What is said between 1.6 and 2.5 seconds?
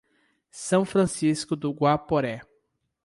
Guaporé